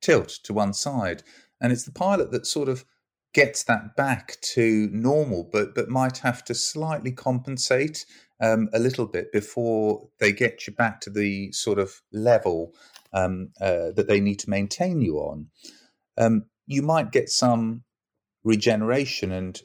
[0.00, 1.22] tilt to one side,
[1.60, 2.84] and it's the pilot that sort of
[3.32, 8.06] gets that back to normal, but but might have to slightly compensate
[8.40, 12.74] um, a little bit before they get you back to the sort of level
[13.14, 15.46] um, uh, that they need to maintain you on,
[16.18, 17.84] um, you might get some
[18.42, 19.62] regeneration and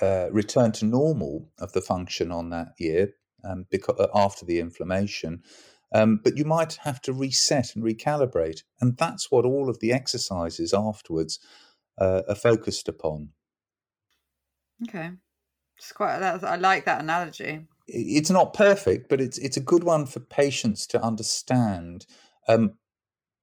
[0.00, 3.14] uh, return to normal of the function on that year
[3.44, 5.42] um, because, uh, after the inflammation.
[5.94, 8.62] Um, but you might have to reset and recalibrate.
[8.80, 11.38] And that's what all of the exercises afterwards
[11.98, 13.30] uh, are focused upon.
[14.88, 15.10] Okay.
[15.76, 17.66] It's quite, I like that analogy.
[17.86, 22.06] It's not perfect, but it's it's a good one for patients to understand
[22.48, 22.74] um,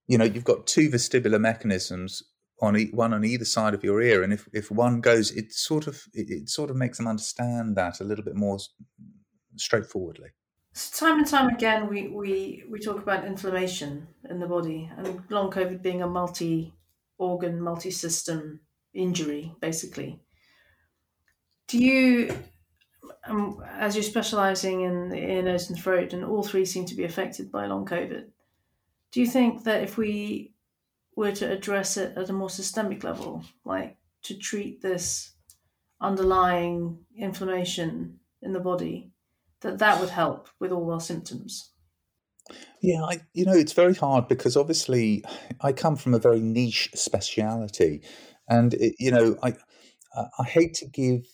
[0.07, 2.23] you know, you've got two vestibular mechanisms
[2.62, 5.53] on e- one on either side of your ear, and if, if one goes, it
[5.53, 8.58] sort of it, it sort of makes them understand that a little bit more
[9.56, 10.29] straightforwardly.
[10.73, 15.21] So time and time again, we, we, we talk about inflammation in the body, and
[15.29, 16.73] long COVID being a multi
[17.17, 18.62] organ, multi system
[18.93, 20.19] injury, basically.
[21.67, 22.35] Do you,
[23.27, 26.95] um, as you're specializing in the ear, nose, and throat, and all three seem to
[26.95, 28.25] be affected by long COVID,
[29.12, 30.53] do you think that if we
[31.15, 35.33] were to address it at a more systemic level, like to treat this
[36.01, 39.12] underlying inflammation in the body,
[39.62, 41.71] that that would help with all our symptoms?
[42.81, 45.23] Yeah, I, you know, it's very hard because obviously
[45.62, 48.01] I come from a very niche speciality,
[48.47, 49.53] and it, you know, I
[50.15, 51.25] I hate to give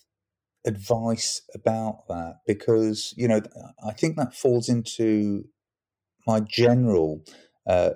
[0.66, 3.42] advice about that because you know
[3.86, 5.46] I think that falls into
[6.28, 7.24] my general
[7.68, 7.92] uh,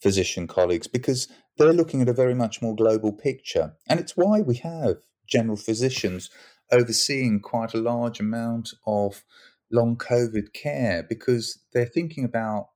[0.00, 4.40] physician colleagues because they're looking at a very much more global picture, and it's why
[4.40, 4.96] we have
[5.26, 6.30] general physicians
[6.72, 9.24] overseeing quite a large amount of
[9.70, 12.68] long COVID care because they're thinking about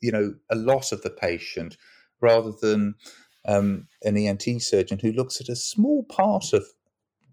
[0.00, 1.76] you know a lot of the patient
[2.20, 2.94] rather than
[3.46, 6.64] um, an ENT surgeon who looks at a small part of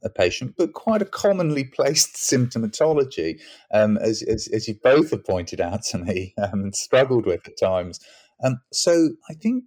[0.03, 3.41] a patient, but quite a commonly placed symptomatology,
[3.74, 7.47] um, as, as, as, you both have pointed out to me um, and struggled with
[7.47, 7.99] at times.
[8.43, 9.63] Um, so I think,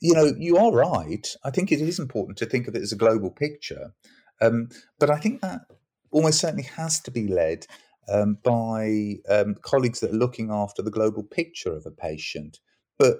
[0.00, 1.26] you know, you are right.
[1.44, 3.92] I think it is important to think of it as a global picture.
[4.40, 4.68] Um,
[4.98, 5.62] but I think that
[6.10, 7.66] almost certainly has to be led
[8.08, 12.58] um, by um, colleagues that are looking after the global picture of a patient.
[12.98, 13.18] But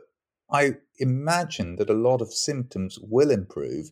[0.50, 3.90] I imagine that a lot of symptoms will improve,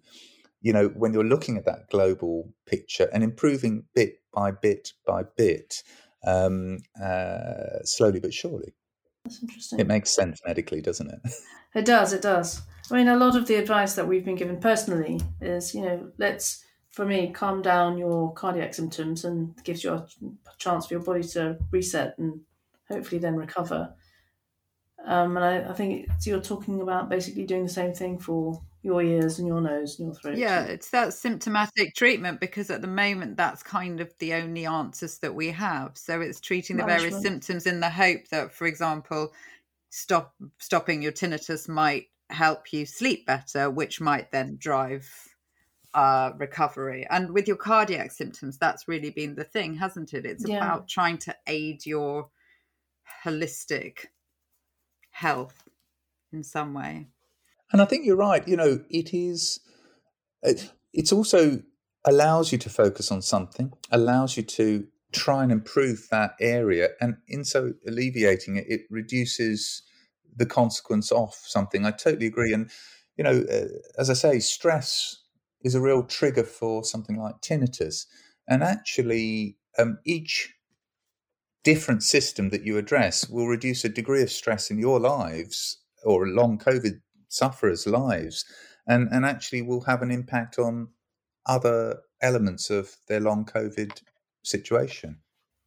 [0.60, 5.22] you know, when you're looking at that global picture and improving bit by bit by
[5.36, 5.82] bit,
[6.26, 8.74] um, uh, slowly but surely.
[9.28, 9.80] That's interesting.
[9.80, 11.20] It makes sense medically, doesn't it?
[11.74, 12.14] It does.
[12.14, 12.62] It does.
[12.90, 16.10] I mean, a lot of the advice that we've been given personally is, you know,
[16.16, 20.06] let's, for me, calm down your cardiac symptoms and gives you a
[20.56, 22.40] chance for your body to reset and
[22.88, 23.92] hopefully then recover.
[25.04, 29.02] Um, and I, I think you're talking about basically doing the same thing for your
[29.02, 30.36] ears and your nose and your throat.
[30.36, 35.18] Yeah, it's that symptomatic treatment because at the moment that's kind of the only answers
[35.18, 35.96] that we have.
[35.96, 37.12] So it's treating the Management.
[37.12, 39.32] various symptoms in the hope that, for example,
[39.90, 45.10] stop stopping your tinnitus might help you sleep better, which might then drive
[45.94, 47.06] uh, recovery.
[47.10, 50.24] And with your cardiac symptoms, that's really been the thing, hasn't it?
[50.24, 50.58] It's yeah.
[50.58, 52.28] about trying to aid your
[53.24, 54.06] holistic
[55.10, 55.64] health
[56.32, 57.08] in some way.
[57.72, 58.46] And I think you're right.
[58.46, 59.60] You know, it is,
[60.42, 61.62] it, it's also
[62.04, 66.90] allows you to focus on something, allows you to try and improve that area.
[67.00, 69.82] And in so alleviating it, it reduces
[70.34, 71.84] the consequence of something.
[71.84, 72.52] I totally agree.
[72.52, 72.70] And,
[73.16, 75.16] you know, uh, as I say, stress
[75.62, 78.06] is a real trigger for something like tinnitus.
[78.46, 80.54] And actually, um, each
[81.64, 86.26] different system that you address will reduce a degree of stress in your lives or
[86.26, 88.44] long COVID sufferers' lives,
[88.86, 90.88] and, and actually will have an impact on
[91.46, 94.02] other elements of their long COVID
[94.42, 95.18] situation.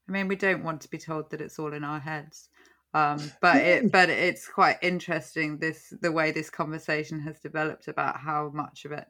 [0.08, 2.50] I mean, we don't want to be told that it's all in our heads.
[2.94, 8.18] Um, but it but it's quite interesting this the way this conversation has developed about
[8.20, 9.08] how much of it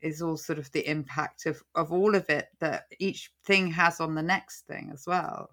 [0.00, 4.00] is all sort of the impact of of all of it that each thing has
[4.00, 5.50] on the next thing as well.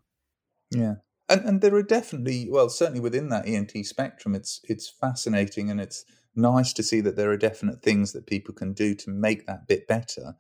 [0.72, 0.96] Yeah.
[1.30, 5.80] And and there are definitely well, certainly within that ENT spectrum, it's it's fascinating and
[5.80, 6.06] it's
[6.36, 9.68] nice to see that there are definite things that people can do to make that
[9.68, 10.36] bit better.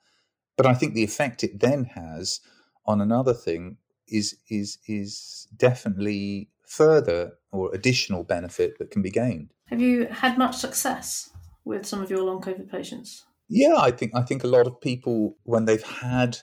[0.57, 2.41] But I think the effect it then has
[2.85, 3.77] on another thing
[4.07, 9.53] is is is definitely further or additional benefit that can be gained.
[9.65, 11.29] Have you had much success
[11.65, 13.25] with some of your long COVID patients?
[13.47, 16.39] Yeah, I think I think a lot of people when they've had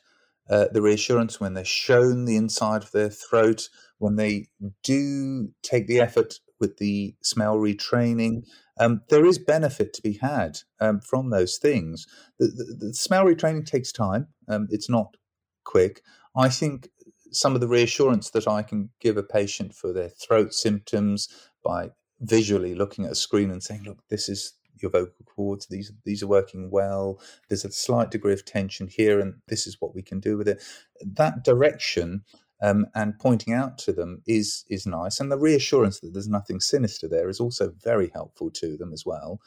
[0.48, 3.68] uh, the reassurance, when they're shown the inside of their throat,
[3.98, 4.48] when they
[4.82, 8.44] do take the effort with the smell retraining,
[8.78, 12.06] um, there is benefit to be had um, from those things.
[12.38, 15.16] The, the, the, smell retraining takes time; um, it's not
[15.64, 16.02] quick.
[16.36, 16.88] I think
[17.32, 21.28] some of the reassurance that I can give a patient for their throat symptoms
[21.64, 21.90] by
[22.20, 25.66] visually looking at a screen and saying, "Look, this is your vocal cords.
[25.66, 27.20] These these are working well.
[27.48, 30.48] There's a slight degree of tension here, and this is what we can do with
[30.48, 30.62] it.
[31.00, 32.24] That direction
[32.62, 36.60] um, and pointing out to them is is nice, and the reassurance that there's nothing
[36.60, 39.40] sinister there is also very helpful to them as well.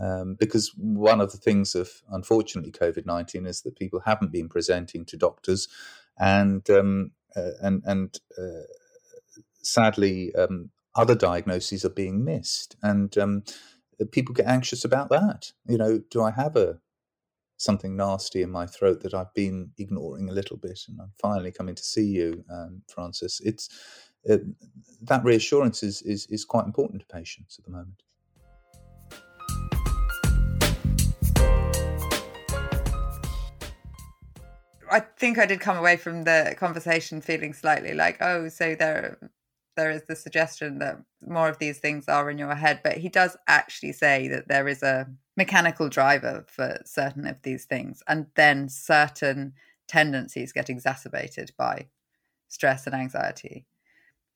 [0.00, 4.48] Um, because one of the things of unfortunately COVID nineteen is that people haven't been
[4.48, 5.68] presenting to doctors,
[6.18, 8.66] and um, uh, and and uh,
[9.62, 13.42] sadly um, other diagnoses are being missed, and um,
[14.12, 15.52] people get anxious about that.
[15.66, 16.80] You know, do I have a
[17.58, 21.52] something nasty in my throat that I've been ignoring a little bit, and I'm finally
[21.52, 23.40] coming to see you, um, Francis?
[23.44, 23.68] It's
[24.24, 24.42] it,
[25.02, 28.02] that reassurance is, is is quite important to patients at the moment.
[34.90, 39.18] I think I did come away from the conversation feeling slightly like, oh, so there
[39.76, 43.08] there is the suggestion that more of these things are in your head, but he
[43.08, 45.06] does actually say that there is a
[45.38, 49.54] mechanical driver for certain of these things, and then certain
[49.86, 51.86] tendencies get exacerbated by
[52.48, 53.64] stress and anxiety.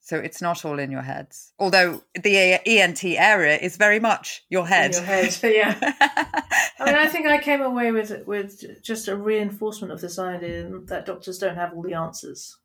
[0.01, 1.53] So it's not all in your heads.
[1.59, 4.95] Although the ENT area is very much your head.
[4.95, 5.77] In your head, yeah.
[6.81, 10.69] I mean, I think I came away with with just a reinforcement of this idea
[10.87, 12.57] that doctors don't have all the answers,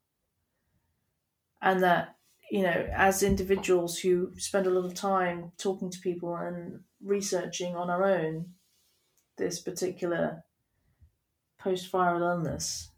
[1.62, 2.17] and that
[2.50, 7.76] you know, as individuals who spend a lot of time talking to people and researching
[7.76, 8.54] on our own
[9.38, 10.44] this particular
[11.60, 12.92] post-viral illness,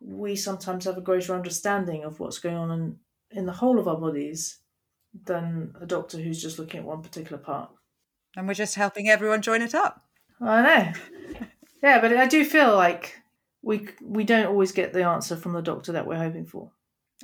[0.00, 2.96] we sometimes have a greater understanding of what's going on in
[3.30, 4.60] in the whole of our bodies
[5.26, 7.70] than a doctor who's just looking at one particular part.
[8.36, 10.02] And we're just helping everyone join it up.
[10.40, 10.92] I know.
[11.82, 13.20] yeah, but I do feel like
[13.62, 16.72] we we don't always get the answer from the doctor that we're hoping for.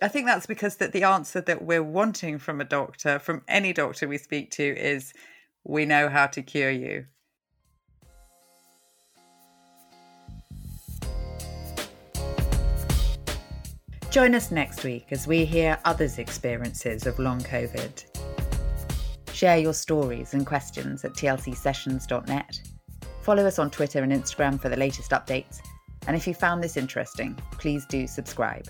[0.02, 3.72] I think that's because that the answer that we're wanting from a doctor, from any
[3.72, 5.12] doctor we speak to, is
[5.64, 7.06] we know how to cure you.
[14.10, 18.04] Join us next week as we hear others' experiences of long COVID.
[19.32, 22.60] Share your stories and questions at tlcsessions.net.
[23.22, 25.60] Follow us on Twitter and Instagram for the latest updates.
[26.08, 28.66] And if you found this interesting, please do subscribe.